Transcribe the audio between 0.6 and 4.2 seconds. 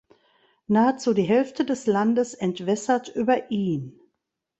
Nahezu die Hälfte des Landes entwässert über ihn.